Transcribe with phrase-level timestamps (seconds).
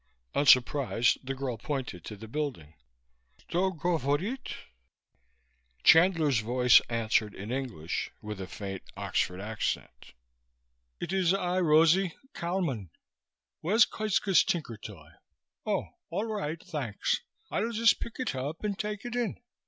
[0.39, 2.73] _"Unsurprised the girl pointed to the building.
[3.37, 4.55] "Kto govorit?"
[5.83, 10.13] Chandler's voice answered in English, with a faint Oxford accent:
[10.99, 12.89] "It is I, Rosie, Kalman.
[13.59, 15.11] Where's Koitska's tinkertoy?
[15.67, 17.21] Oh, all right, thanks;
[17.51, 19.35] I'll just pick it up and take it in.